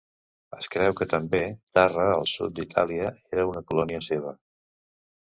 Es 0.59 0.67
creu 0.75 0.93
que 0.99 1.05
també 1.11 1.41
Tarra 1.79 2.07
al 2.13 2.25
sud 2.31 2.55
d'Itàlia 2.61 3.13
era 3.37 3.47
una 3.51 3.63
colònia 3.69 4.01
seva. 4.07 4.33